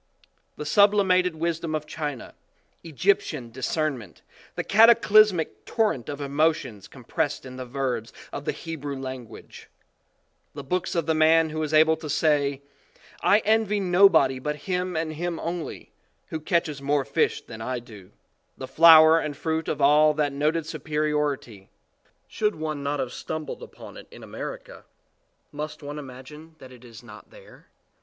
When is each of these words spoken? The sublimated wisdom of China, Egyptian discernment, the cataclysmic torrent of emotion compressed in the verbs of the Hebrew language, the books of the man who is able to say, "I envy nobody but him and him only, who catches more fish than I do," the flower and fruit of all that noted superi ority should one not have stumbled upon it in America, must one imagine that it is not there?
The 0.55 0.65
sublimated 0.65 1.35
wisdom 1.35 1.75
of 1.75 1.85
China, 1.85 2.33
Egyptian 2.83 3.51
discernment, 3.51 4.23
the 4.55 4.63
cataclysmic 4.63 5.63
torrent 5.63 6.09
of 6.09 6.19
emotion 6.19 6.81
compressed 6.89 7.45
in 7.45 7.57
the 7.57 7.67
verbs 7.67 8.11
of 8.33 8.45
the 8.45 8.51
Hebrew 8.51 8.99
language, 8.99 9.69
the 10.55 10.63
books 10.63 10.95
of 10.95 11.05
the 11.05 11.13
man 11.13 11.51
who 11.51 11.61
is 11.61 11.71
able 11.71 11.95
to 11.97 12.09
say, 12.09 12.63
"I 13.21 13.43
envy 13.45 13.79
nobody 13.79 14.39
but 14.39 14.55
him 14.65 14.97
and 14.97 15.13
him 15.13 15.39
only, 15.39 15.91
who 16.29 16.39
catches 16.39 16.81
more 16.81 17.05
fish 17.05 17.41
than 17.43 17.61
I 17.61 17.77
do," 17.77 18.09
the 18.57 18.67
flower 18.67 19.19
and 19.19 19.37
fruit 19.37 19.67
of 19.67 19.81
all 19.81 20.15
that 20.15 20.33
noted 20.33 20.63
superi 20.63 21.11
ority 21.13 21.67
should 22.27 22.55
one 22.55 22.81
not 22.81 22.99
have 22.99 23.13
stumbled 23.13 23.61
upon 23.61 23.97
it 23.97 24.07
in 24.09 24.23
America, 24.23 24.83
must 25.51 25.83
one 25.83 25.99
imagine 25.99 26.55
that 26.57 26.71
it 26.71 26.83
is 26.83 27.03
not 27.03 27.29
there? 27.29 27.67